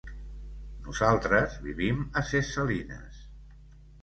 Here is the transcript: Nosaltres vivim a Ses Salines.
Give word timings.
Nosaltres 0.87 1.57
vivim 1.67 2.01
a 2.15 2.25
Ses 2.31 2.51
Salines. 2.57 3.23